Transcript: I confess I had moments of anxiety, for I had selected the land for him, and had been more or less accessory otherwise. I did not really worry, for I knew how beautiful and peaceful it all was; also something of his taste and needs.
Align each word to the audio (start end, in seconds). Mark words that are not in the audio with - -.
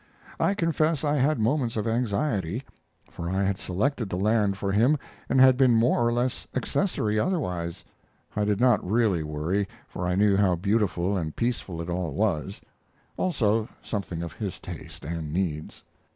I 0.39 0.55
confess 0.55 1.03
I 1.03 1.17
had 1.17 1.37
moments 1.39 1.77
of 1.77 1.85
anxiety, 1.85 2.63
for 3.11 3.29
I 3.29 3.43
had 3.43 3.59
selected 3.59 4.09
the 4.09 4.17
land 4.17 4.57
for 4.57 4.71
him, 4.71 4.97
and 5.29 5.39
had 5.39 5.57
been 5.57 5.75
more 5.75 5.99
or 6.03 6.11
less 6.11 6.47
accessory 6.55 7.19
otherwise. 7.19 7.85
I 8.35 8.43
did 8.43 8.59
not 8.59 8.83
really 8.83 9.21
worry, 9.21 9.67
for 9.87 10.07
I 10.07 10.15
knew 10.15 10.37
how 10.37 10.55
beautiful 10.55 11.15
and 11.15 11.35
peaceful 11.35 11.83
it 11.83 11.87
all 11.91 12.13
was; 12.13 12.61
also 13.15 13.69
something 13.83 14.23
of 14.23 14.33
his 14.33 14.59
taste 14.59 15.05
and 15.05 15.31
needs. 15.31 15.83